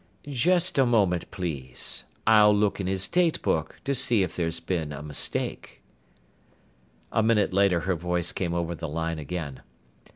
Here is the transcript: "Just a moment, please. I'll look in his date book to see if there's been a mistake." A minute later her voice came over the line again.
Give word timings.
"Just 0.27 0.79
a 0.79 0.85
moment, 0.87 1.29
please. 1.29 2.05
I'll 2.25 2.55
look 2.55 2.79
in 2.79 2.87
his 2.87 3.07
date 3.07 3.39
book 3.43 3.79
to 3.83 3.93
see 3.93 4.23
if 4.23 4.35
there's 4.35 4.59
been 4.59 4.91
a 4.91 5.03
mistake." 5.03 5.79
A 7.11 7.21
minute 7.21 7.53
later 7.53 7.81
her 7.81 7.93
voice 7.93 8.31
came 8.31 8.55
over 8.55 8.73
the 8.73 8.89
line 8.89 9.19
again. 9.19 9.61